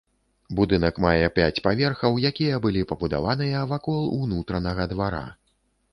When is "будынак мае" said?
0.59-1.27